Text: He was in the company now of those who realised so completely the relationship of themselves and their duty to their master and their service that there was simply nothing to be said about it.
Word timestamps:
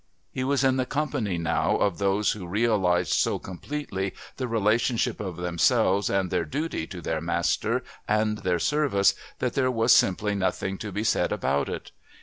He 0.31 0.43
was 0.43 0.63
in 0.63 0.77
the 0.77 0.87
company 0.87 1.37
now 1.37 1.75
of 1.77 1.99
those 1.99 2.31
who 2.31 2.47
realised 2.47 3.13
so 3.13 3.37
completely 3.37 4.15
the 4.37 4.47
relationship 4.47 5.19
of 5.19 5.37
themselves 5.37 6.09
and 6.09 6.31
their 6.31 6.43
duty 6.43 6.87
to 6.87 7.01
their 7.01 7.21
master 7.21 7.83
and 8.07 8.39
their 8.39 8.57
service 8.57 9.13
that 9.37 9.53
there 9.53 9.69
was 9.69 9.93
simply 9.93 10.33
nothing 10.33 10.79
to 10.79 10.91
be 10.91 11.03
said 11.03 11.31
about 11.31 11.69
it. 11.69 11.91